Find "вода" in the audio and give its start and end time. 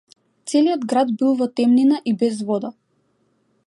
2.51-2.77